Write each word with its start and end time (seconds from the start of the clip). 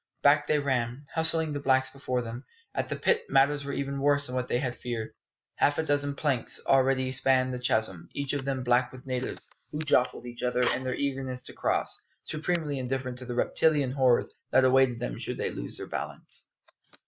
Back 0.23 0.47
they 0.47 0.57
ran, 0.57 1.05
hustling 1.13 1.53
the 1.53 1.59
blacks 1.59 1.91
before 1.91 2.23
them. 2.23 2.43
At 2.73 2.89
the 2.89 2.95
pit 2.95 3.21
matters 3.29 3.63
were 3.63 3.71
even 3.71 3.99
worse 4.01 4.25
than 4.25 4.45
they 4.47 4.57
had 4.57 4.75
feared. 4.75 5.13
Half 5.57 5.77
a 5.77 5.83
dozen 5.83 6.15
planks 6.15 6.59
already 6.65 7.11
spanned 7.11 7.53
the 7.53 7.59
chasm, 7.59 8.09
each 8.15 8.33
of 8.33 8.43
them 8.43 8.63
black 8.63 8.91
with 8.91 9.05
natives, 9.05 9.47
who 9.71 9.77
jostled 9.77 10.25
each 10.25 10.41
other 10.41 10.63
in 10.73 10.85
their 10.85 10.95
eagerness 10.95 11.43
to 11.43 11.53
cross, 11.53 12.01
supremely 12.23 12.79
indifferent 12.79 13.19
to 13.19 13.25
the 13.25 13.35
reptilian 13.35 13.91
horrors 13.91 14.33
that 14.49 14.65
awaited 14.65 14.99
them 14.99 15.19
should 15.19 15.37
they 15.37 15.51
lose 15.51 15.77
their 15.77 15.85
balance. 15.85 16.47